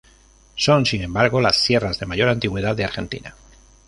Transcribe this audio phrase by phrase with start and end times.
[0.55, 3.35] Son sin embargo las sierras de mayor antigüedad de Argentina.